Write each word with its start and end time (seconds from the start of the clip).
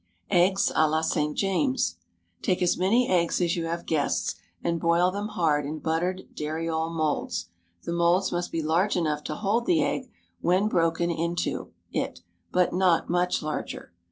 Eggs 0.31 0.71
à 0.71 0.89
la 0.89 1.01
St. 1.01 1.37
James. 1.37 1.97
Take 2.41 2.63
as 2.63 2.75
many 2.75 3.07
eggs 3.07 3.39
as 3.39 3.55
you 3.55 3.65
have 3.65 3.85
guests, 3.85 4.33
and 4.63 4.79
boil 4.79 5.11
them 5.11 5.27
hard 5.27 5.63
in 5.63 5.77
buttered 5.77 6.27
dariole 6.33 6.89
moulds; 6.89 7.49
the 7.83 7.93
moulds 7.93 8.31
must 8.31 8.51
be 8.51 8.63
large 8.63 8.97
enough 8.97 9.23
to 9.23 9.35
hold 9.35 9.67
the 9.67 9.83
egg 9.83 10.09
when 10.39 10.67
broken 10.67 11.11
into 11.11 11.71
it, 11.91 12.21
but 12.51 12.73
not 12.73 13.11
much 13.11 13.43
larger. 13.43 13.93